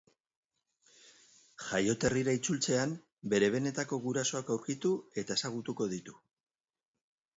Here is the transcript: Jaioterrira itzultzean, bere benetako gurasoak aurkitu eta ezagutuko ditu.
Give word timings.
Jaioterrira 1.65 2.33
itzultzean, 2.37 2.95
bere 3.35 3.51
benetako 3.59 4.01
gurasoak 4.07 4.53
aurkitu 4.57 4.95
eta 5.25 5.41
ezagutuko 5.41 5.89
ditu. 5.97 6.17